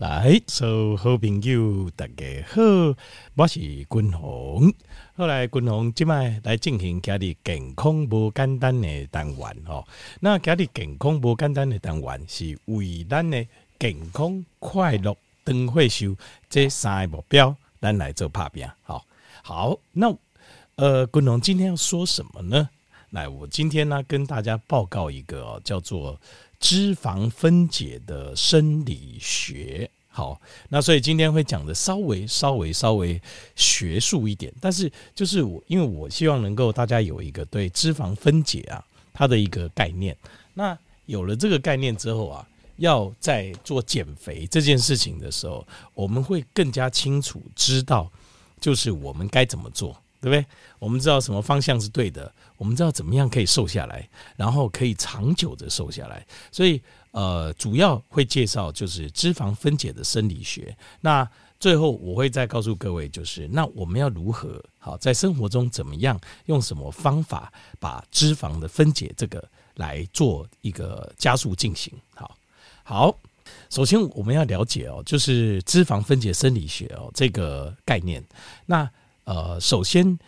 [0.00, 2.62] 来，所有好朋友大家好，
[3.34, 4.72] 我是君鸿。
[5.14, 9.86] 后来君鸿今麦来进行家里健康不简单的单元哦。
[10.20, 13.46] 那家里健康不简单的单元是为咱的
[13.78, 16.16] 健康、快乐、长岁寿
[16.48, 18.66] 这三个目标，咱来做拍拼。
[18.82, 19.04] 好，
[19.42, 20.16] 好，那
[20.76, 22.70] 呃，君鸿今天要说什么呢？
[23.10, 26.18] 来，我今天呢跟大家报告一个、叫做。
[26.60, 33.20] 脂肪分解的生理学，好，那所以今天会讲的稍微稍微稍微
[33.56, 40.16] 学术一点，但是就是我因为我希望能够大家有一个对脂肪分解啊它的一个概念，
[40.54, 42.46] 那有了这个概念之后啊，
[42.76, 48.10] 要在做减肥这件事情的时候，我们会更加清楚知道，
[48.60, 49.96] 就是我们该怎么做。
[50.20, 50.44] 对不对？
[50.78, 56.26] 我们知道什么方向是对的，我们知道怎么样可以瘦下来，然后可以长久的瘦下来。
[56.52, 56.80] 所以，
[57.12, 60.76] 呃，主要会介绍就是脂肪分解的生理学。
[61.00, 71.92] 那最后我会再告诉各位，就是那我们要如何好在生活中怎么样用什么方法把脂肪的分解这个来做一个加速进行。
[72.14, 72.34] 好，
[72.82, 73.14] 好，
[73.68, 78.24] 首先我们要了解哦，就是脂肪分解生理学哦这个概念。
[78.64, 78.90] 那
[79.30, 80.18] 呃，首先，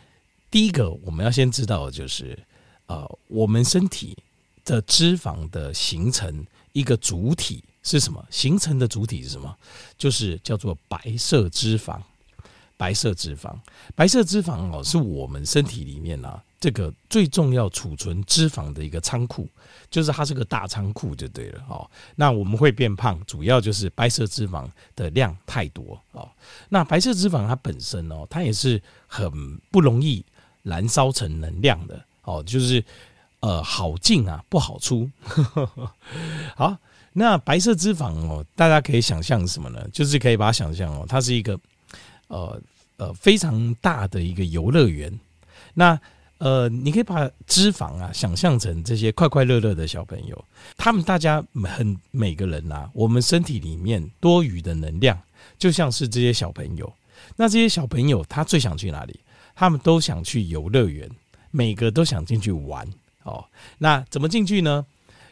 [0.48, 2.39] 第一个我们要先知道的就是，
[2.86, 4.17] 呃，我们身体
[4.64, 8.25] 的脂肪的形成一个主体是什么？
[8.30, 9.53] 形成的主体是什么？
[9.98, 12.00] 就是叫做白色脂肪。
[12.77, 13.53] 白色脂肪，
[13.97, 16.41] 白色脂肪哦，是我们身体里面啊。
[16.63, 19.49] 这个最重要储存脂肪的一个仓库，
[19.91, 21.91] 就是它是个大仓库就对了哦。
[22.15, 26.31] 那我们会变胖，主要就是白色脂肪的量太多哦。
[26.69, 30.25] 那白色脂肪它本身哦，它也是很不容易
[30.63, 32.85] 燃烧成能量的哦，就是
[33.41, 35.11] 呃好进啊不好出。
[36.55, 36.77] 好，
[37.13, 39.85] 那白色脂肪哦，大家可以想象什么呢？
[39.93, 41.59] 就是可以把它想象哦，它是一个
[42.29, 42.63] 呃
[42.99, 45.13] 呃非常大的一个游乐园。
[45.75, 46.01] 那
[46.43, 50.45] 呃，你可以把脂肪啊想象成这些快快乐乐的小朋友，
[50.77, 55.17] 他们大家很每个人啊，我们身体里面多余的能量
[55.57, 56.92] 就像是这些小朋友。
[57.36, 59.20] 那这些小朋友他最想去哪里？
[59.55, 61.08] 他们都想去游乐园，
[61.53, 62.85] 每个都想进去玩
[63.23, 63.45] 哦。
[63.79, 64.85] 那怎么进去呢？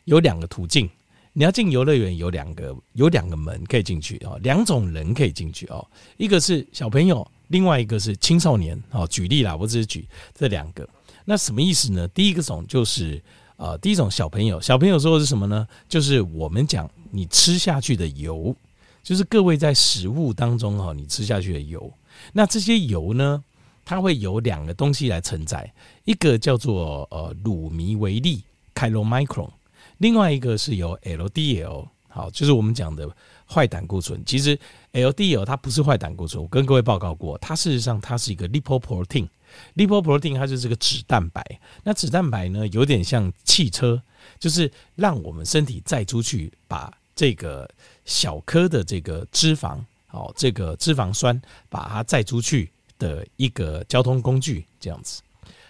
[0.04, 0.88] 有两个途径，
[1.32, 5.84] 你要进游乐园有两个有两个门可以进去哦，两种人可以进去哦，
[6.19, 9.04] 一个是小朋友，另外一个是青少年哦。
[9.09, 10.88] 举例啦，我只是举这两个。
[11.30, 12.08] 那什么意思呢？
[12.08, 13.22] 第一个种就是，
[13.54, 15.64] 呃，第一种小朋友，小朋友说的是什么呢？
[15.88, 18.52] 就是我们讲你吃下去的油，
[19.00, 21.88] 就是各位在食物当中哈，你吃下去的油。
[22.32, 23.44] 那这些油呢，
[23.84, 25.72] 它会有两个东西来承载，
[26.04, 28.42] 一个叫做呃乳糜微粒
[28.74, 29.50] （chylomicron），
[29.98, 33.08] 另外一个是由 LDL，好，就是我们讲的
[33.47, 34.20] 坏胆固醇。
[34.26, 34.58] 其实
[34.92, 39.28] LDL 它不是坏胆固醇，我跟各位报告过，它事实上它是一个 lipoprotein。
[39.77, 44.00] Lipoprotein 它就是个脂蛋白，那脂蛋白呢，有点像汽车，
[44.38, 47.69] 就是让我们身体载出去，把这个
[48.05, 49.78] 小颗的这个脂肪，
[50.10, 55.22] 哦，这个脂肪酸，把它载出去的一个交通工具，这样子。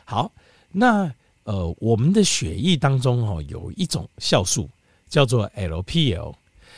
[0.05, 0.31] 好，
[0.73, 1.13] 那
[1.45, 4.69] 呃，我们的血液当中哦，有一种酵素
[5.09, 6.35] 叫做 LPL，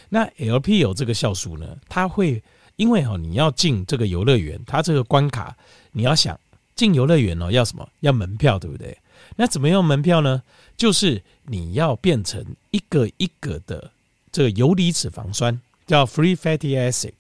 [0.08, 2.42] 那 LPL 这个酵素呢，它会
[2.76, 5.54] 因为哦，你要进这个游乐园，它这个关卡，
[5.92, 6.38] 你要想。
[6.74, 7.88] 进游乐园哦，要什么？
[8.00, 8.96] 要门票，对不对？
[9.36, 10.42] 那怎么用门票呢？
[10.76, 13.90] 就是你要变成一个一个的
[14.30, 17.12] 这个游离脂肪酸，叫 free fatty acid，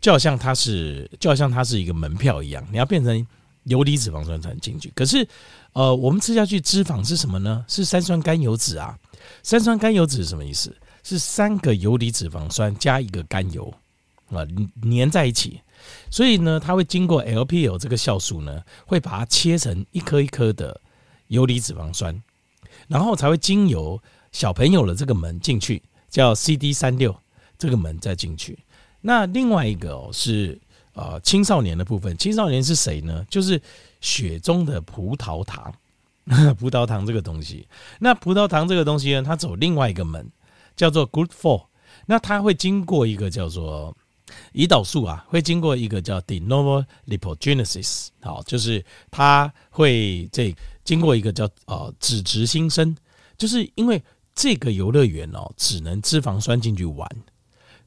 [0.00, 3.26] 就好像它是，就好像它是一个门票一样，你要变成
[3.64, 4.92] 游离脂肪酸才能进去。
[4.94, 5.26] 可是，
[5.72, 7.64] 呃，我们吃下去脂肪是什么呢？
[7.68, 8.98] 是三酸甘油酯啊。
[9.42, 10.74] 三酸甘油酯是什么意思？
[11.04, 13.72] 是三个游离脂肪酸加一个甘油
[14.36, 14.46] 啊，
[14.82, 15.60] 粘在一起。
[16.10, 20.80] 所以呢，它会经过 LPL 这个酵素呢，会把它切成一颗一颗的
[21.28, 22.22] 游离脂肪酸，
[22.88, 24.00] 然后才会经由
[24.30, 27.14] 小朋友的这个门进去，叫 CD 三六
[27.58, 28.58] 这个门再进去。
[29.00, 30.60] 那另外一个是
[30.94, 33.26] 呃青少年的部分，青少年是谁呢？
[33.28, 33.60] 就是
[34.00, 35.74] 血中的葡萄糖，
[36.58, 37.66] 葡萄糖这个东西。
[37.98, 40.30] 那葡萄糖这个东西呢，它走另外一个门，
[40.76, 41.64] 叫做 GLUT4。
[42.06, 43.96] 那它会经过一个叫做
[44.52, 52.96] 胰岛素啊，会经过一个叫 de novo lipogenesis，好，就是它会这经过一个叫呃脂质新生，
[53.36, 54.02] 就是因为
[54.34, 57.08] 这个游乐园哦，只能脂肪酸进去玩，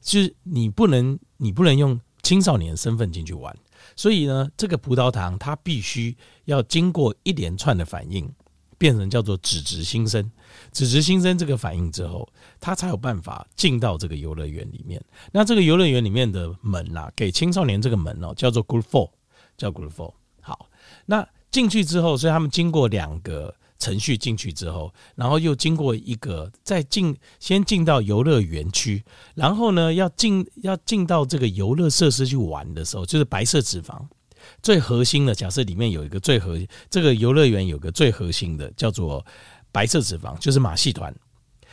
[0.00, 3.56] 就是你不能你不能用青少年身份进去玩，
[3.94, 8.28] 所以呢，这个葡萄糖它必须要经过一连串的反应，
[8.78, 10.30] 变成叫做脂质新生，
[10.72, 12.28] 脂质新生这个反应之后，
[12.60, 15.02] 他才有办法进到这个游乐园里面。
[15.32, 19.10] 那这个游乐园里面的门呐、啊，给青少年这个门哦，叫做 Group Four，
[19.56, 20.12] 叫 Group Four。
[20.40, 20.68] 好，
[21.06, 29.02] 那进去之后，所以他们经过两个程序进去之后，然后又经过一个再进，先进到游乐园区，
[29.34, 34.06] 然后呢，要进要进到这个游乐设施去玩的时候，就是白色脂肪。
[34.62, 36.58] 最核心的，假设里面有一个最核，
[36.90, 39.24] 这个游乐园有个最核心的叫做
[39.70, 41.14] 白色脂肪，就是马戏团。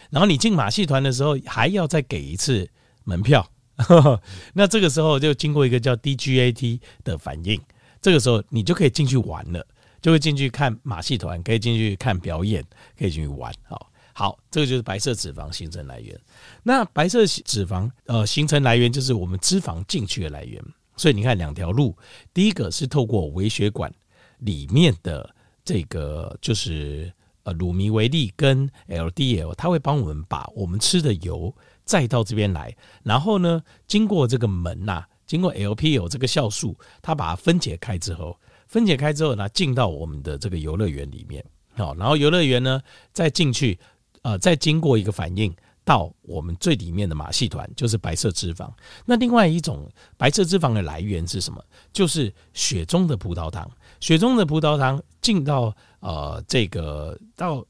[0.10, 2.70] 然后你进马戏团的时候，还要再给一次
[3.04, 3.50] 门票。
[4.54, 7.60] 那这个时候就经过一个叫 DGAT 的反应，
[8.00, 9.66] 这个时候你就可以进去玩了，
[10.00, 12.64] 就会进去看马戏团，可以进去看表演，
[12.96, 13.52] 可以进去玩。
[13.64, 16.16] 好，好，这个就是白色脂肪形成来源。
[16.62, 20.64] 那白色脂肪呃形成来源就是我们脂肪进去的来源。
[21.04, 21.98] 所以你看两条路，
[22.34, 23.94] 第一个是透过微血管
[24.38, 25.36] 里面的
[25.66, 27.12] 这个就是
[27.44, 31.54] 呃乳糜微粒跟 LDL，它会帮我们把我们吃的油
[31.84, 32.74] 载到这边来，
[33.04, 38.40] 然后呢经过这个门呐、经过 LPL 这个酵素，它把它分解开之后，
[38.70, 43.78] 分解开之后呢进到我们的这个游乐园里面，好，然后游乐园呢再进去，
[44.22, 45.54] 呃再经过一个反应。
[45.86, 48.72] 到我们最里面的马戏团就是白色脂肪。
[49.06, 51.64] 那另外一种白色脂肪的来源是什么？
[51.92, 53.70] 就是血中的葡萄糖。
[54.00, 57.66] 血中的葡萄糖进到呃这个到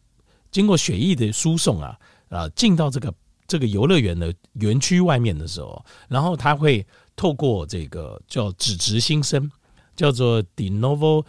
[0.51, 1.99] 经过血液的输送啊
[2.29, 3.13] 啊进到这个
[3.47, 6.85] 这个游乐园的园区外面的时候，然后它会
[7.15, 9.49] 透过这个叫脂质新生，
[9.95, 11.25] 叫做 de novo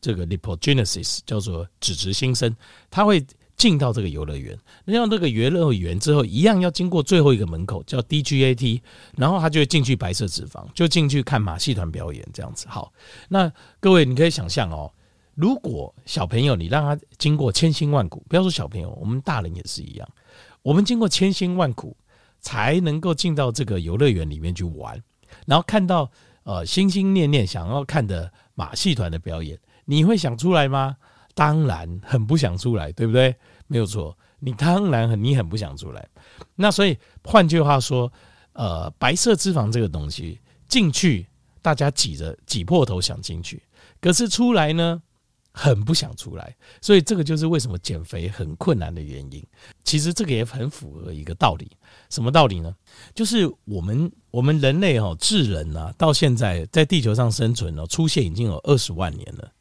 [0.00, 2.54] 这个 lipogenesis，叫做脂质新生，
[2.90, 3.24] 它会。
[3.56, 8.80] 进到这个游乐园，那到这个游乐园之后，一样要经过最后一个门口，叫 DGAT，
[9.16, 12.66] 然后他就会进去白色脂肪，就进去看马戏团表演这样子。
[12.68, 12.92] 好，
[13.28, 13.50] 那
[13.80, 14.92] 各位你可以想象哦，
[15.34, 20.06] 如果小朋友你让他经过千辛万苦，不要说小朋友，我们大人也是一样，
[20.62, 21.96] 我们经过千辛万苦
[22.40, 25.02] 才能够进到这个游乐园里面去玩，
[25.46, 26.10] 然后看到
[26.44, 30.96] 呃心心念念想要看的马戏团的表演，你会想出来吗？
[31.36, 33.36] 当然很不想出来，对不对？
[33.66, 36.08] 没有错，你当然很你很不想出来。
[36.54, 38.10] 那所以换句话说，
[38.54, 41.26] 呃，白色脂肪这个东西进去，
[41.60, 43.62] 大家挤着挤破头想进去，
[44.00, 45.02] 可是出来呢，
[45.52, 46.56] 很不想出来。
[46.80, 49.46] 所以这个就是为什么减肥很困难的原因。
[49.84, 51.70] 其实这个也很符合一个道理，
[52.08, 52.74] 什么道理呢？
[53.14, 59.52] 就是我们我们人类哦，智人啊，到现在在地球上生存哦，出现已经有二十万年了。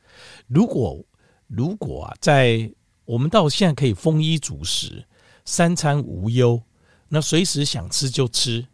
[0.47, 1.03] 如果
[1.47, 2.71] 如果啊，在
[3.05, 5.05] 我们到现在可以丰衣足食、
[5.45, 6.61] 三餐无忧，
[7.07, 8.65] 那随时想吃就吃，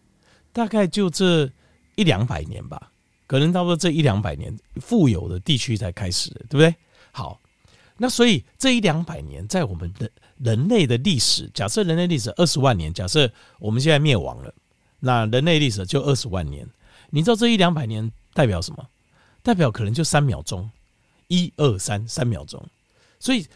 [0.54, 1.50] 大概就这
[1.96, 2.92] 一两百年吧，
[3.28, 6.74] 可能差不多这一两百年，富有的地区才开始，对不对？
[7.12, 7.40] 好，
[7.98, 13.30] 那所以这一两百年，在我们的人类的历史，假设人类历史二十万年，假设
[13.60, 14.54] 我们现在灭亡了，
[15.00, 16.66] 那人类历史就二十万年，
[17.10, 18.88] 你知道这一两百年代表什么？
[19.44, 20.72] 代表可能就三秒钟。
[21.32, 22.62] 一二三，三秒钟，
[23.18, 23.48] 所以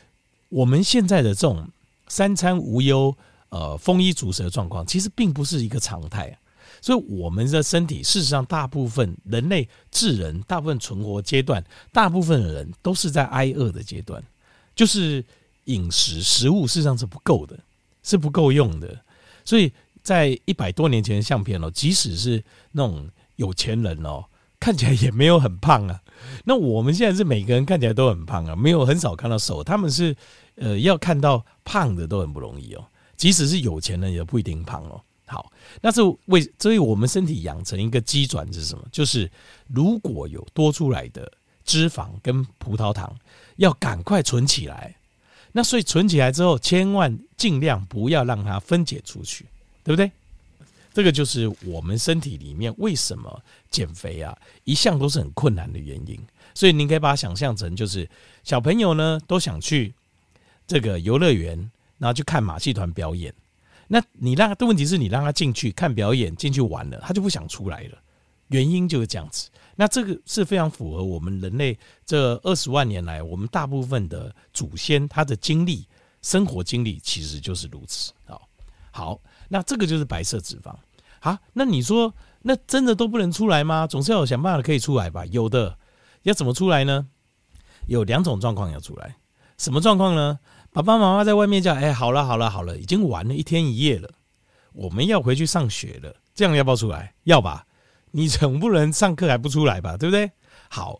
[0.48, 1.68] 我们现在的这种
[2.07, 3.13] 三餐无忧、
[3.50, 6.39] 呃丰衣足食的状况，其实并不是一个常态啊。
[6.81, 11.62] 所以我们的身体，事实上，大部分人类智人，大部分存活阶段，
[11.92, 14.24] 大部分的人都是在挨饿的阶段，
[14.74, 15.22] 就是
[15.66, 17.60] 饮食食物事实上是不够的，
[18.04, 18.98] 是不够用的。
[19.44, 19.69] 所以
[20.01, 22.42] 在一百多年前的相片哦，即使是
[22.72, 24.24] 那种有钱人哦。
[24.57, 26.01] 看起来也没有很胖啊，
[26.43, 29.63] 那我们现在是每个人看起来都很胖啊，没有很少看到瘦。
[29.63, 30.15] 他们是
[30.55, 35.01] 呃要看到胖的都很不容易哦，即使是有钱人也不一定胖哦。
[35.27, 38.84] 好，那是为所以我们身体养成一个机转是什么？
[38.91, 39.29] 就是
[39.67, 41.31] 如果有多出来的
[41.63, 43.15] 脂肪跟葡萄糖，
[43.55, 44.95] 要赶快存起来。
[45.51, 49.45] 那所以存起来之后，千万尽量不要让它分解出去，
[49.84, 50.12] 对不对？
[50.95, 54.33] 这个就是我们身体里面为什么减肥啊，
[54.63, 56.17] 一向都是很困难的原因。
[56.53, 58.09] 所以您可以把它想象成，就是
[58.45, 59.93] 小朋友呢都想去
[60.65, 63.33] 这个游乐园，然后去看马戏团表演。
[63.89, 67.97] 那你让的问题是你让他进去看表演，进去玩了，他就不想出来了。
[68.47, 69.49] 原因就是这样子。
[69.75, 75.85] 那这个是非常符合我们人类这二十万年来，我们大部分的祖先他的经历、
[76.21, 78.13] 生活经历其实就是如此。
[78.23, 78.47] 好，
[78.91, 79.19] 好。
[79.55, 80.75] 那这个就是白色脂肪，
[81.21, 83.88] 好，那你说那真的都不能出来吗？
[83.88, 85.25] 总是要有想办法可以出来吧？
[85.27, 85.77] 有的，
[86.24, 87.07] 要怎么出来呢？
[87.88, 89.15] 有两种状况要出来，
[89.57, 90.39] 什么状况呢？
[90.74, 94.09] 爸爸妈妈在外面叫，哎，好了好了好了，已经玩了一天一夜了，
[94.74, 97.13] 我们要回去上学了，这样要不要出来？
[97.24, 97.65] 要吧？
[98.12, 99.95] 你总不能上课还不出来吧？
[99.95, 100.29] 对不对？
[100.69, 101.00] 好，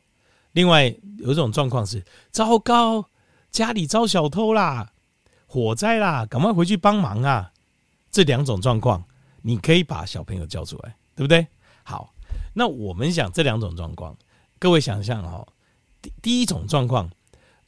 [0.53, 3.09] 另外有一种状况是，糟糕，
[3.51, 4.93] 家里遭小偷啦、
[5.45, 7.51] 火灾啦，赶快回去帮忙啊！
[8.15, 9.03] 这两种状况，
[9.41, 11.45] 你可以把小朋友叫出来，对不对？
[11.84, 12.13] 好，
[12.53, 14.15] 那我们想这两种状况，
[14.57, 15.45] 各位想象哦，
[16.01, 17.12] 第第一种状况，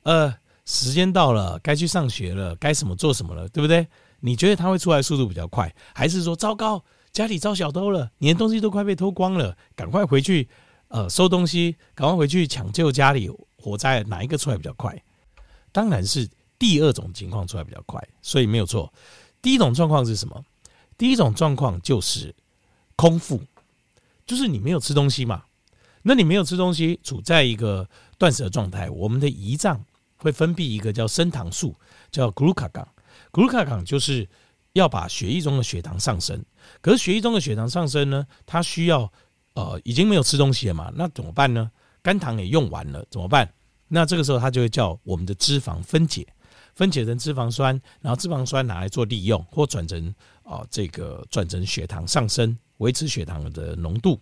[0.04, 3.86] 呃，时间到了，该去上学了，该什么做什么了，对不对？
[4.22, 10.48] 你觉得他会出来速度比较快，还是说糟糕，家里遭小偷了，你的东西都快被偷光了，赶快回去，
[10.88, 14.98] 呃，收东西，赶快回去抢救家里火灾，哪一个出来比较快？
[15.74, 16.26] 当然是
[16.58, 18.90] 第二种情况出来比较快，所以没有错。
[19.42, 20.44] 第一种状况是什么？
[20.98, 22.34] 第一种状况就是
[22.96, 23.42] 空腹，
[24.26, 25.44] 就是你没有吃东西嘛。
[26.02, 29.84] 那你没有吃东西，处在一个断食的状态，我们的胰脏
[30.18, 31.76] 会分泌一个叫升糖素，
[32.10, 32.86] 叫 glucagon。
[33.32, 34.28] glucagon 就是
[34.74, 36.44] 要把血液中的血糖上升。
[36.82, 39.12] 可是血液中的血糖上升呢，它需要
[39.54, 40.92] 呃已经没有吃东西了嘛？
[40.96, 41.70] 那怎么办呢？
[42.02, 43.54] 肝糖也用完了，怎么办？
[43.90, 46.26] 那这个时候它就会叫我们的脂肪分解。
[46.78, 54.20] 分解成脂肪酸，然后脂肪酸拿来做利用，或转成啊、这个转成血糖上升，维持血糖的浓度。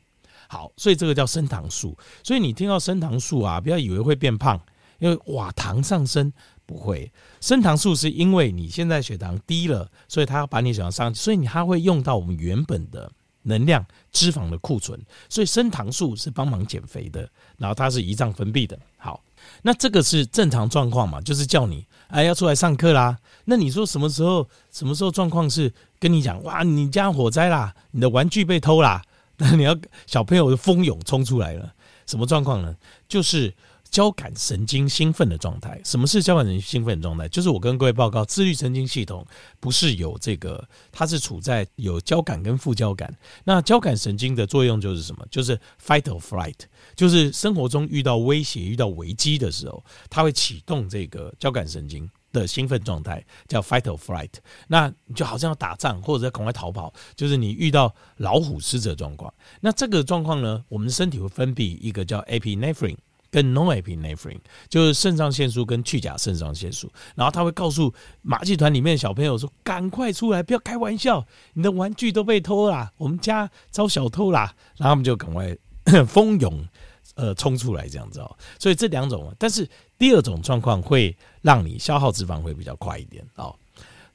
[0.48, 1.98] 好，所以这个叫升糖素。
[2.24, 4.58] 所以你听到升糖素啊，不要以为会变胖，
[5.00, 6.32] 因为哇糖上升
[6.66, 7.12] 不会。
[7.42, 14.98] 升糖素是因为你现在血糖低了，所以它要把你血糖上，所以你还会用到我们原本的能量脂肪的库存。
[15.28, 18.80] 所以升糖素是帮忙减肥的，然后它是胰脏分泌的。
[18.96, 19.22] 好。
[19.62, 21.22] 那这个是正常状况嘛？
[21.22, 23.18] 就是叫你哎要出来上课啦。
[23.46, 29.02] 那你说什么时候什么时候状况是跟你讲哇你家火灾啦，你的玩具被偷啦，
[29.38, 31.74] 那你要小朋友蜂拥冲出来了，
[32.06, 32.76] 什么状况呢？
[33.08, 33.54] 就是。
[33.92, 37.30] 交感神经兴奋的状态，什么是交感神经兴奋的状态？
[37.30, 39.26] 就是我跟各位报告，自律神经系统
[39.62, 43.16] 不是有这个，它是处在有交感跟副交感。
[43.46, 45.26] 那交感神经的作用就是什么？
[45.32, 46.56] 就是 fight or flight，
[46.96, 54.32] 就是生活中遇到威胁、遇到危机的时候，它会启动这个交感神经的兴奋状态，叫 fight or flight。
[54.68, 59.34] 那你就好像要打仗或者要赶快逃跑，就是你遇到老虎、狮子的状况。
[59.62, 62.98] 那这个状况呢，我们身体会分泌一个叫 epinephrine。
[63.32, 75.54] 跟 norepinephrine 就是肾上腺素跟去甲肾上腺素，然后他会告诉马戏团里面的小朋友说：“赶快出来，不要开玩笑，你的玩具都被偷啦，我们家遭小偷啦。”然后他们就赶快
[76.08, 76.66] 蜂拥
[77.16, 78.38] 呃冲出来这样子哦。
[78.60, 79.68] 所以这两种，但是
[79.98, 83.56] 第二种状况会让你消耗脂肪会比较快一点哦。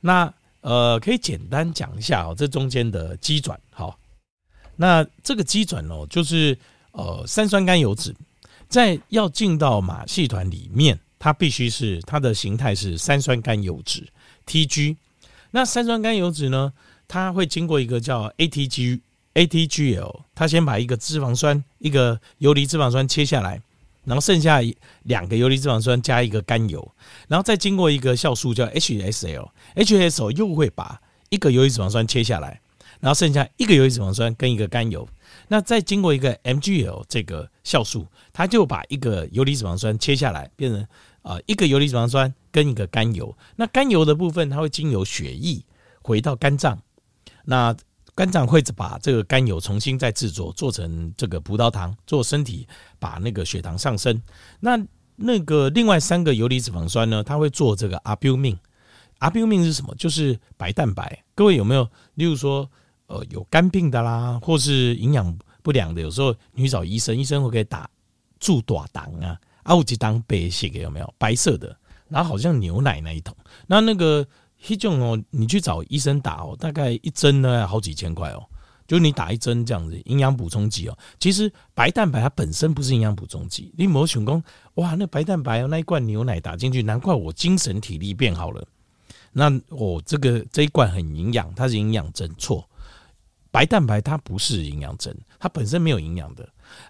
[0.01, 3.99] 那呃可以简单讲一下哦，这中间的基转好。
[4.77, 6.57] 那这个基转哦，就是
[6.93, 8.15] 呃三酸甘油酯。
[8.69, 14.07] 在要进到马戏团里面，它必须是它的形态是三酸甘油酯
[14.47, 14.97] （TG）。
[15.51, 16.73] 那三酸甘油酯呢，
[17.09, 19.01] 它会经过一个叫 ATG
[19.35, 23.61] ATGL，它先把一个脂肪酸、一个游离脂肪酸切下来，
[24.05, 24.61] 然后剩下
[25.05, 26.93] 两个游离脂肪酸加一个甘油，
[27.29, 32.61] 然后再经过一个酵素叫 HSL，HSL 又会把一个游离脂肪酸切下来，
[32.99, 35.09] 然后剩下一个游离脂肪酸跟一个甘油。
[35.47, 40.87] 那再经过一个 MGL 这个酵素，它就把一个游离脂肪酸切下来，变成
[41.23, 43.37] 啊一个游离脂肪酸跟一个甘油。
[43.57, 45.63] 那甘油的部分，它会经由血液
[46.03, 46.83] 回到肝脏，
[47.45, 47.77] 那
[48.15, 52.67] 肝脏会把这个甘油重新再制作，做成这个葡萄糖，做身体
[52.99, 54.21] 把那个血糖上升。
[54.61, 54.79] 那
[55.17, 59.95] 那个另外三个游离脂肪酸呢，它会做这个 albumin，albumin 是什么？
[59.97, 61.25] 就是白蛋白。
[61.35, 61.89] 各位有没有？
[62.15, 62.71] 例如说。
[63.13, 67.91] 呃，有肝病的啦，或是营养不良的，有时候你找医生，医生会给打
[68.39, 71.15] 注大糖啊，啊，有一当白色的有没有？
[71.19, 71.77] 白色的，
[72.09, 73.37] 然后好像牛奶那一桶，
[73.67, 74.25] 那那个
[74.69, 78.45] 一种哦，你去找医生打哦，大概一针呢好几千块哦，
[78.87, 80.99] 就你打一针这样子，营养补充剂哦。
[81.19, 84.43] 其实白蛋白它本身不是营养补充剂，你某想讲
[84.75, 88.67] 哇，那白蛋白哦，那一罐牛奶打进去，难怪我精神体力变好了。
[89.33, 92.69] 那我、哦、这个这一罐很营养，它是营养针错。
[93.53, 96.49] 白蛋白它不是营养针，它本身没有营养的。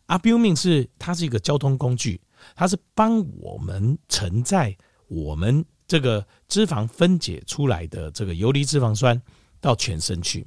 [0.08, 2.20] Albumin 是它是一个交通工具，
[2.54, 4.76] 它是帮我们承载
[5.08, 9.20] 我们这个脂肪分解出来的这个游离脂肪酸
[9.60, 10.46] 到全身去，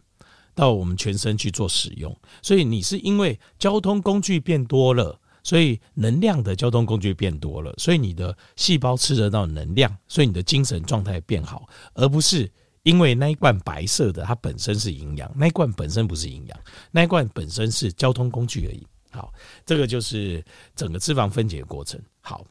[0.56, 2.18] 到我们全身去做使用。
[2.42, 12.50] 所以你是因为交通工具变多了，所以能量的交通工具变多了，所以你的细胞吃得到能量，所以你的精神状态变好，而不是。
[12.84, 16.60] 因为那一罐白色的，它本身是营养，那一罐本身不是营养，
[16.92, 18.88] 那一罐本身是交通工具而已。
[19.12, 19.34] 好，
[19.66, 20.42] 这个就是
[20.74, 21.98] 整个脂肪分解的过程。
[22.22, 22.46] 好，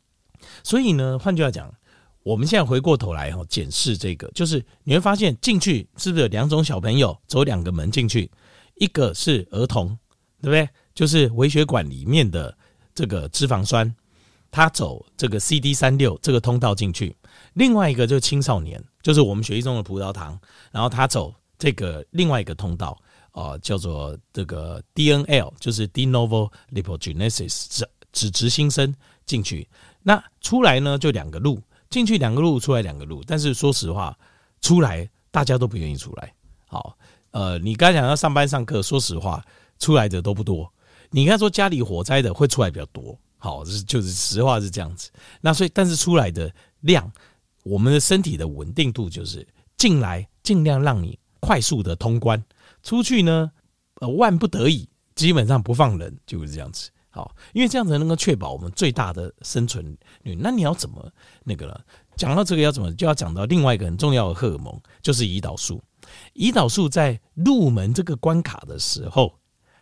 [0.63, 1.71] 所以呢，换句话讲，
[2.23, 8.31] 我们现在回过头来哈，检视这个，就是你会发现进去是不是有两种小朋友走两个门进去，
[8.77, 9.89] 一个是儿童，
[10.41, 10.69] 对不对？
[10.95, 12.57] 就是微血管里面的
[12.95, 13.93] 这个脂肪酸，
[14.51, 17.17] 他走这个 CD 三六这个通道进去，
[17.55, 20.39] 另外一个就是青少年，就是我们血液中的葡萄糖，
[20.71, 22.97] 然后他走这个另外一个通道，
[23.33, 29.67] 呃，叫做这个 DNL，就是 De Novo Lipogenesis，脂脂质新生进去。
[30.03, 31.59] 那出来呢，就两个路，
[31.93, 33.23] 进去两个路，出来两个路。
[33.27, 34.19] 但是说实话，
[34.63, 36.35] 出来大家都不愿意出来。
[36.67, 36.97] 好，
[37.33, 39.45] 呃，你刚讲要上班上课，说实话，
[39.79, 40.73] 出来的都不多。
[41.11, 43.17] 你刚才说家里火灾的会出来比较多。
[43.37, 45.11] 好，就是就是实话是这样子。
[45.41, 47.13] 那所以，但是出来的量，
[47.65, 49.47] 我们的身体的稳定度就是
[49.77, 52.43] 进来尽量让你快速的通关，
[52.83, 53.51] 出去呢，
[53.97, 56.89] 呃，万不得已基本上不放人，就是这样子。
[57.13, 60.35] 好，因为这样子能够确保我们最大的生存率。
[60.41, 61.09] 那你要怎么
[61.45, 61.81] 那个了？
[62.17, 65.81] 讲到这个要怎么，就要讲到另外一个很重要的荷尔蒙，就是胰岛素。
[66.35, 69.35] 胰岛素在入门这个关卡的时候，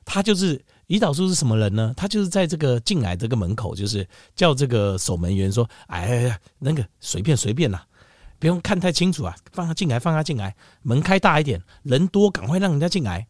[0.04, 0.62] 它就是。
[0.90, 1.94] 胰岛素是什么人呢？
[1.96, 7.87] 他就是在这个进来这个门口，就是叫这个守门员说：“哎呀，那个随便随便啦，
[8.40, 13.28] 不用看太清楚啊，放他进来，放他进来，门开大一点，人多赶快让人家进来。”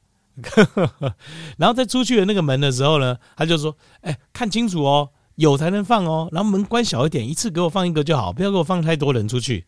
[1.59, 9.65] 然后在出去的那个门的时候呢，他就说：“哎，看清楚哦，有才能放哦，然后门关小一点，一次给我放一个就好，不要给我放太多人出去。”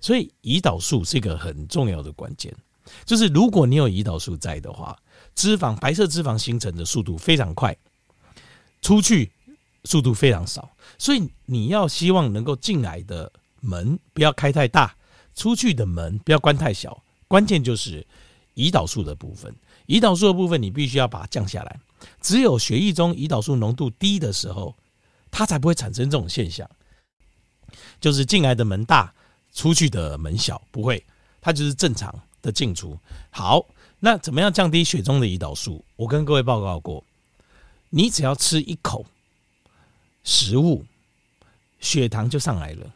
[0.00, 2.54] 所以胰岛素是一个很重要的关键，
[3.04, 4.96] 就是如果你有胰岛素在的话。
[5.34, 7.76] 脂肪，白色脂肪形成的速度非常快，
[8.80, 9.30] 出去
[9.84, 10.66] 速度非常少，
[10.96, 13.30] 所以你要希望能够进来的
[13.60, 14.96] 门不要开太大，
[15.34, 17.02] 出去的门不要关太小。
[17.28, 18.06] 关键就是
[18.54, 19.54] 胰岛素的部分，
[19.86, 21.80] 胰岛素的部分你必须要把它降下来。
[22.20, 24.74] 只有血液中胰岛素浓度低的时候，
[25.30, 26.68] 它才不会产生这种现象，
[28.00, 29.12] 就是进来的门大，
[29.52, 31.04] 出去的门小，不会，
[31.40, 32.98] 它就是正常的进出。
[33.30, 33.66] 好。
[33.98, 35.82] 那怎么样降低血中的胰岛素？
[35.96, 37.02] 我跟各位报告过，
[37.88, 39.06] 你只要吃一口
[40.22, 40.84] 食物，
[41.80, 42.92] 血糖就上来了。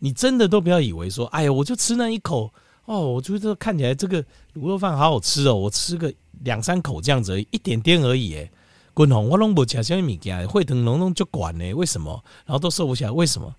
[0.00, 2.52] 你真的都不要以为说，哎呀，我就吃那一口
[2.86, 4.22] 哦，我觉得看起来这个
[4.54, 6.12] 卤肉饭好好吃哦，我吃个
[6.42, 8.34] 两三口这样子，一点点而已。
[8.36, 8.50] 哎，
[8.92, 11.72] 滚红我拢不吃什么物件，会疼浓浓就管呢？
[11.72, 12.22] 为什么？
[12.44, 13.54] 然后都瘦不下来，为什么？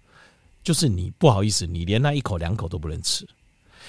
[0.63, 3.27] 就是你不好意思，你连那一口两口都不能吃，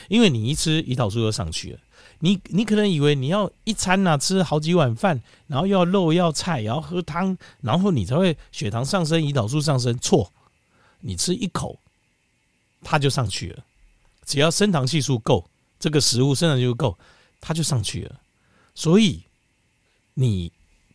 [0.09, 1.79] 因为你一吃胰岛素就上去了。
[2.19, 9.99] 你你可能以为你要一餐呐、啊、吃好几碗饭，然后又要肉要菜，然后喝汤，然后你才会血糖上升、胰岛素上升。
[9.99, 10.33] 错，
[11.01, 11.79] 你吃一口，
[12.83, 13.63] 它就上去了。
[14.27, 16.99] 只要升糖系数够，这个食物升糖系数够，
[17.41, 18.21] 它就上去了。
[18.75, 19.23] 所以
[20.13, 20.53] 你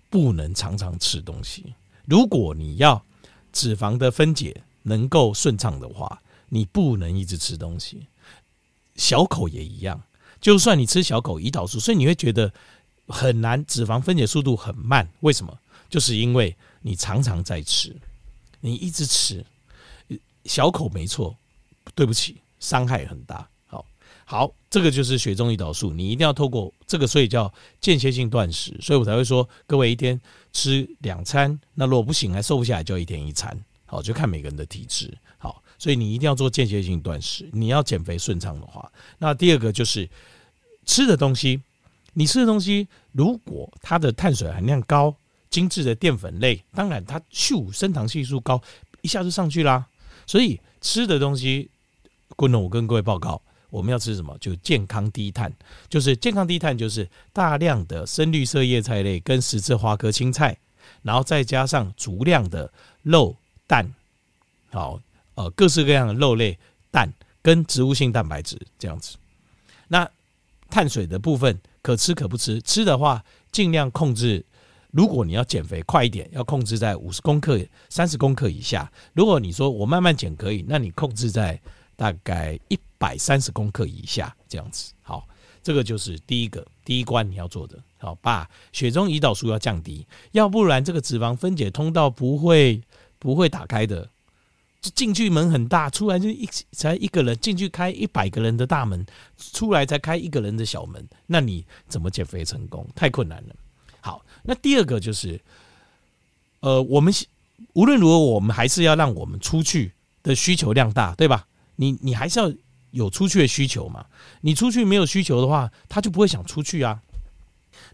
[0.10, 1.74] 不能常常吃东西。
[2.06, 3.04] 如果你要
[3.52, 8.06] 脂肪的分解能够顺畅的话，你不能一直吃东西。
[8.96, 10.04] 小口也一样。
[10.39, 12.52] 就算你吃小口胰岛素，所以你会觉得
[13.08, 15.08] 很难，脂肪分解速度很慢。
[15.22, 15.58] 为什么？
[15.89, 17.96] 就是因为你常常在吃，
[18.60, 19.46] 你一直吃，
[20.46, 21.38] 小口没错，
[21.94, 23.45] 对不起，伤害很大。
[23.65, 23.86] 好，
[24.24, 28.74] 好，这个就是血中胰岛素，你一定要透过这个，所以叫间歇性断食。
[28.80, 30.17] 所以我才会说，各位一天
[30.54, 33.62] 吃两餐，那如果不行还瘦不下来，就一天一餐。
[33.86, 35.13] 好，就看每个人的体质。
[35.38, 38.89] 好，所以你一定要做间歇性断食，你要减肥顺畅的话。
[39.17, 40.10] 那第二个就是。
[40.84, 41.62] 吃的东西，
[42.13, 45.15] 你吃的东西，如果它的碳水含量高、
[45.52, 48.60] 精致的淀粉类，当然它咻升糖系数高，
[49.04, 49.86] 一下就上去啦。
[50.26, 51.69] 所以吃的东西，
[52.41, 54.36] 不能，我跟各位报告，我们要吃什么？
[54.39, 55.54] 就健康低碳，
[55.88, 60.58] 就是健康低碳，就是大量的深绿色叶菜类跟十字花科青菜，
[61.04, 62.73] 然后再加上足量的
[63.04, 63.36] 肉
[63.67, 63.88] 蛋，
[64.71, 64.99] 好，
[65.36, 66.58] 呃，各式各样的肉类、
[66.89, 67.08] 蛋
[67.43, 69.17] 跟植物性蛋白质这样子，
[69.88, 70.10] 那。
[70.73, 74.45] 碳水的部分可吃可不吃，吃的话尽量控制。
[74.91, 78.89] 如果你要减肥快一点，要控制在五十公克、三十公克以下。
[79.12, 81.60] 如果你说我慢慢减可以，那你控制在
[82.01, 84.91] 大概一百三十公克以下这样子。
[85.03, 85.27] 好，
[85.61, 87.77] 这个就是第一个第一关你要做的。
[87.99, 92.81] 好，把血中胰岛素要降低，要不然这个脂肪分解通道不会
[93.19, 94.09] 不会打开的。
[94.95, 99.05] 进去门很大，出来就一才一个人进去开一百个人的大门，
[99.37, 102.87] 出来才开一个人的小门，那你怎么减肥成功？
[102.95, 103.55] 太困难了。
[103.99, 105.39] 好，那第二个就是，
[106.61, 107.13] 呃，我们
[107.73, 111.45] 无论如何，我们还是要让我们出去的需求量大，对吧？
[111.75, 112.51] 你你还是要
[112.91, 114.05] 有出去的需求嘛。
[114.41, 117.01] 你出去没有需求的话，他就不会想出去啊。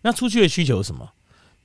[0.01, 1.11] 那出去的需求是什么？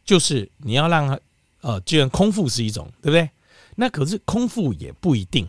[0.05, 1.21] 就是你要让他，
[1.61, 3.31] 呃，既然空腹是一种，对不对？
[3.77, 5.47] 那可是空腹也不一定，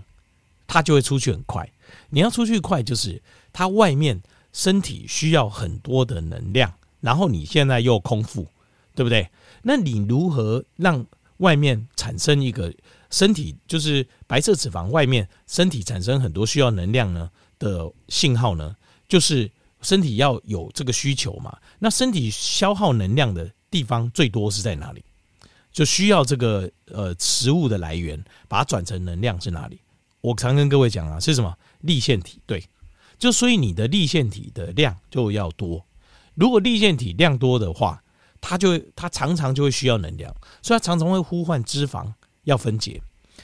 [0.67, 1.69] 他就会出去很快。
[2.10, 3.21] 你要出去快，就是
[3.52, 4.21] 他外面
[4.52, 8.47] 身体需要很多的能量，然后你现在又空腹，
[8.95, 9.30] 对不对？
[9.63, 11.06] 那你如何让
[11.38, 12.73] 外面产生一个
[13.13, 18.76] 身体就是白色脂肪外面身体产生很多需要能量呢的信号呢，
[19.08, 19.49] 就是
[19.84, 21.56] 身体要有这个需求嘛。
[21.78, 25.06] 那身体消耗能量的地方最多是在哪里？
[25.71, 29.80] 就需要这个呃食物的来源，把它转成能量是哪里？
[30.21, 31.56] 我常跟各位讲啊，是什么？
[31.82, 32.67] 粒线体，对，
[33.19, 35.86] 就所以你的粒线体的量就要多。
[36.34, 38.04] 如果粒线体量多的话，
[38.41, 42.12] 它就它常常就会需要能量，所以它常常会呼唤脂肪
[42.43, 43.01] 要分解。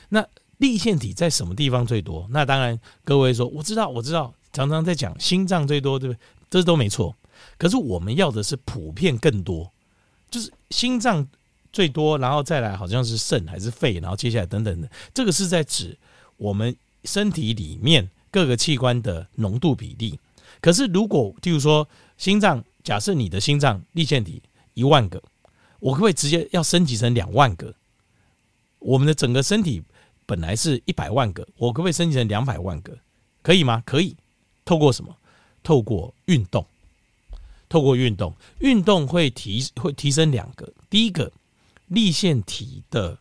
[0.09, 0.25] 那
[0.57, 2.27] 粒线体在什么地方最多？
[2.31, 6.19] 那当然，各位说我知道，我知道，常常在讲心脏最多，对不对？
[6.49, 7.15] 这都没错。
[7.57, 9.71] 可是我们要的是普遍更多，
[10.29, 11.27] 就是心脏。
[11.71, 15.95] 最多，然后再来好像是肾还是肺，然后接下来等等的，这个是在指
[16.38, 20.19] 我们身体里面各个器官的浓度比例。
[20.62, 24.41] 可是如果譬如说心脏，假设你的心脏粒线体
[24.73, 25.21] 一万个，
[25.79, 27.71] 我可不可以直接要升级成两万个？
[28.80, 29.82] 我们的整个身体
[30.26, 32.98] 本来是一百万个，我可不可以升级成两百万个？
[33.42, 33.84] 可以吗？
[33.86, 34.15] 可以。
[34.65, 35.15] 透过什么？
[35.63, 36.65] 透过运动。
[37.68, 41.32] 透过运动，运动会提会提升两个，第一个。
[41.89, 43.18] 粒线体的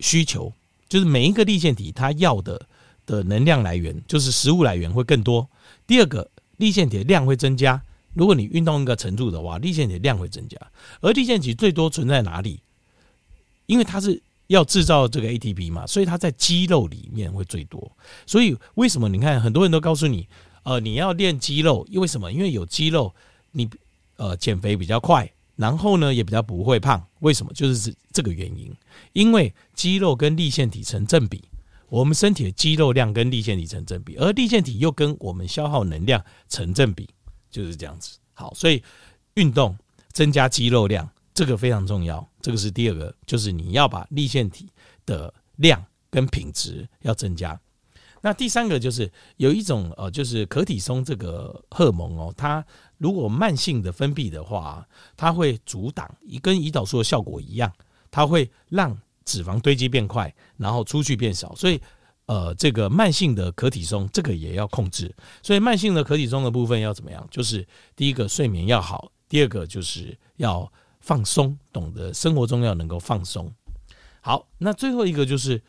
[0.00, 0.52] 需求，
[0.88, 2.66] 就是每一个粒线体它要的
[3.06, 5.48] 的能量来源，就是食物来源会更多。
[5.86, 7.80] 第二个，粒线体的量会增加。
[8.12, 10.58] 如果你运动一个程度的话，粒线体的量会增加。
[11.02, 12.58] 而粒线体最多存在哪里？
[13.66, 17.90] 因为它是要制造这个 ATP 嘛，所以它在肌肉里面会最多。
[18.26, 20.28] 所以为什么你看很多人都告诉你，
[20.62, 22.32] 呃，你要练肌肉，因为什么？
[22.32, 23.14] 因为有肌肉，
[23.52, 23.68] 你
[24.16, 25.30] 呃减肥比较快。
[25.56, 27.52] 然后呢，也比较不会胖，为什么？
[27.52, 28.74] 就是这个原因。
[29.12, 31.44] 因为肌肉跟立腺体成正比，
[31.88, 37.08] 我们身体的肌肉量跟立腺体成正比，而立腺体又跟我们消耗能量成正比，
[37.52, 38.18] 就是这样子。
[38.32, 38.82] 好，所以
[39.34, 39.78] 运动
[40.10, 42.26] 增加肌肉量，这个非常重要。
[42.40, 44.70] 这个是第二个，就是你要把立腺体
[45.04, 47.60] 的量跟品质要增加。
[48.22, 52.64] 那第三个就是有一种呃，就是可体松这个荷尔蒙哦，它
[52.96, 57.70] 如果慢性的分泌的话，它会阻挡，跟胰岛素的效果一样，
[58.10, 61.54] 它会让脂肪堆积变快，然后出去变少。
[61.54, 61.78] 所以
[62.24, 65.14] 呃，这个慢性的可体松这个也要控制。
[65.42, 67.28] 所以慢性的可体松的部分要怎么样？
[67.30, 70.72] 就是第一个睡眠要好，第二个就是要
[71.04, 73.52] 放松，懂得生活中要能够放松。
[74.20, 75.62] 好，那最后一个就是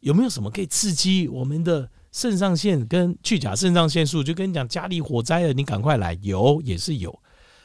[0.00, 1.88] 有没有什么可以刺激我们的？
[2.14, 6.12] 肾上腺跟去甲肾上腺素，就跟你讲家里火灾了，你赶快来。
[6.20, 7.22] 有也是有，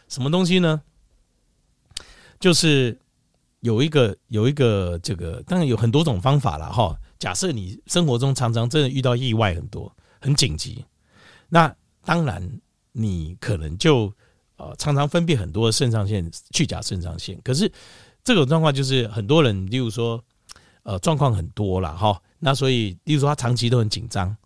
[0.07, 0.81] 什么东西呢？
[2.39, 2.97] 就是
[3.59, 6.97] 有一个有一个这个，当然有很多种方法了哈。
[7.19, 10.85] 假设你生活中常常真的遇到意外很多，很紧急，
[11.49, 12.41] 那当然
[12.93, 14.13] 你可能就
[14.57, 17.39] 呃常常分泌很多的肾上腺去甲肾上腺。
[17.43, 17.71] 可是
[18.23, 20.23] 这种状况就是很多人，例如说
[20.83, 22.21] 呃状况很多了哈。
[22.39, 24.37] 那所以，例如说他长期都很紧张，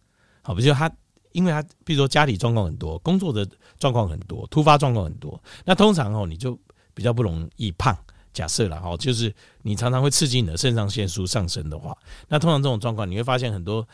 [0.43, 0.89] 好，比如他，
[1.33, 3.45] 因为他，比如说家里状况很多，工作的
[3.77, 6.57] 状况很多，突发状况很多，那通常哦，你就
[6.93, 7.93] 比较不容易胖。
[8.31, 11.93] 假设了哈，就是你常常会刺激你的肾上腺素上升的话，
[12.29, 13.85] 那通常这种状况，你会发现很多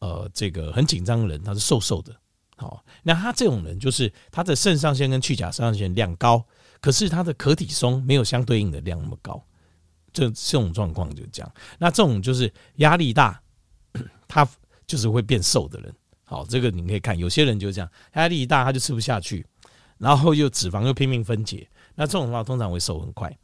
[0.00, 2.14] 呃，这个很紧张的人他是瘦瘦的，
[2.56, 6.44] 好，那他这种人就是他的肾上腺跟去甲肾上腺量高，
[6.80, 9.42] 可是他的可体松没有相对应的量那么高，
[10.12, 11.52] 这这种状况就这样。
[11.78, 13.40] 那这种就是压力大。
[14.28, 14.46] 他
[14.86, 19.46] 就是会变瘦的人，好，这个你可以看，有些人就这样，压力一大他就吃不下去，
[19.98, 23.34] 然后又脂肪又拼命分解，那这种的话通常会瘦很快。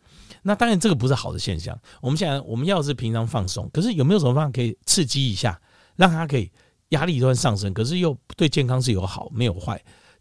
[0.43, 1.79] 那当然这个不是好的现象。
[2.01, 5.59] 我们现在我们要是平常放松，可是有没有什么方法可以刺激一下，
[5.95, 6.51] 让他可以
[6.93, 9.79] 压力端上升，可是又对健康是有好没有坏？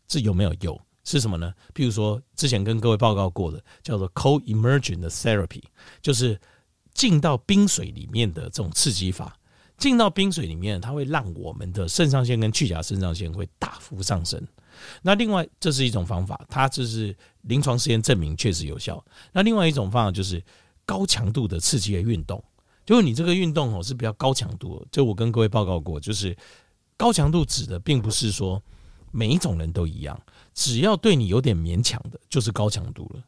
[0.08, 0.78] 这有没有有？
[1.04, 1.54] 是什么呢？
[1.74, 5.64] 譬如说之前跟各位报告过的，叫做 cold immersion therapy，
[6.02, 6.40] 就是
[6.94, 9.36] 进到冰水里面的这种刺激法。
[9.78, 14.40] 进到冰水里面，它会让我们的肾上腺跟去甲肾上腺会大幅上升。
[15.02, 19.04] 那另外，这是一种方法，它就是临床实验证明确实有效。
[19.34, 20.40] 那另外一种方法就是
[20.86, 22.44] 高强度的刺激的运动，
[22.92, 24.86] 就是你这个运动哦是比较高强度的。
[24.92, 26.36] 就我跟各位报告过，就是
[26.98, 28.62] 高强度指的并不是说
[29.12, 30.22] 每一种人都一样，
[30.54, 33.24] 只要对你有点勉强的，就是高强度了。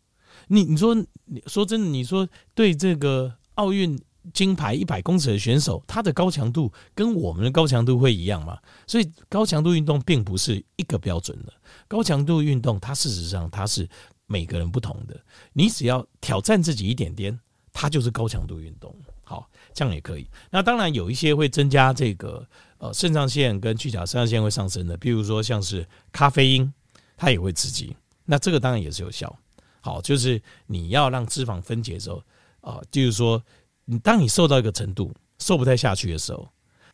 [0.48, 3.98] 你你说你说真的，你说对这个奥运。
[4.32, 8.58] 金牌一百公尺的选手，他的高强度跟我们的高强度会一样吗？
[8.88, 11.52] 所以高强度运动并不是一个标准的。
[11.90, 13.86] 高强度运动，它事实上它是
[14.26, 15.22] 每个人不同的。
[15.52, 17.38] 你只要挑战自己一点点，
[17.74, 18.96] 它就是高强度运动。
[19.24, 20.28] 好，这样也可以。
[20.50, 22.46] 那当然有一些会增加这个
[22.78, 26.74] 呃肾上腺跟去甲肾上腺会上升的，比如说像是咖啡因，
[27.18, 27.96] 它也会刺激。
[28.26, 29.36] 那这个当然也是有效。
[29.82, 32.24] 好，就是你要让脂肪分解的时候
[32.62, 33.44] 啊，就是说。
[33.86, 36.48] 你当你瘦到一个程度，瘦不太下去的时候，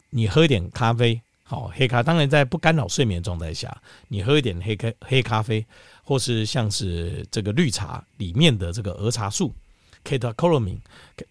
[0.10, 5.64] 你喝一点咖啡，好黑咖，当然在不干扰睡眠状态下，你喝一点黑咖黑咖啡，
[6.04, 9.54] 或是像是这个绿茶里面的这个儿茶素
[10.04, 10.80] （catecholamine），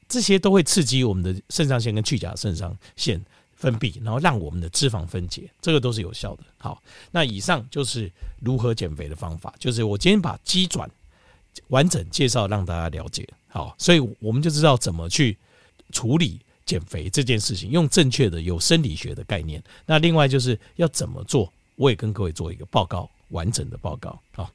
[0.08, 3.20] 这些都会刺激我们的肾上腺跟去甲肾上腺
[3.54, 6.44] 分泌，然后让我们的脂肪分解，这个都是有效的。
[6.58, 10.88] 好，那以上就是如何减肥的方法，就是我今天把机转
[11.68, 13.28] 完整介绍让大家了解。
[13.48, 15.36] 好，所以我们就知道怎么去
[15.90, 19.62] 处理减肥这件事情，用正确的有生理学的概念。
[19.86, 24.18] 那另外就是要怎么做，我也跟各位做一个报告，完整的报告。
[24.34, 24.50] 好。